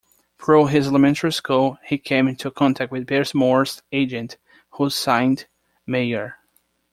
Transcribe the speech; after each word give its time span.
Through 0.39 0.65
his 0.69 0.87
elementary 0.87 1.31
school, 1.31 1.77
he 1.85 1.99
came 1.99 2.27
into 2.27 2.49
contact 2.49 2.91
with 2.91 3.05
Barrymore's 3.05 3.83
agent, 3.91 4.37
who 4.71 4.89
signed 4.89 5.45
Meyer. 5.85 6.37